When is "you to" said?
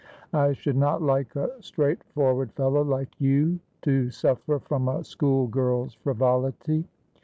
3.21-4.09